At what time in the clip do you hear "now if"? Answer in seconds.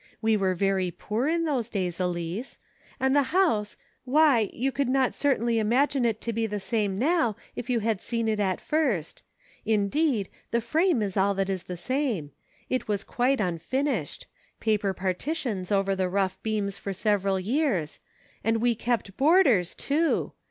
6.97-7.69